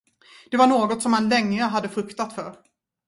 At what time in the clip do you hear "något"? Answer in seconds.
0.67-1.01